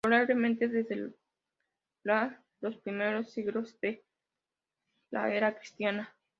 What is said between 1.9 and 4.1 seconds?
la los primeros siglos de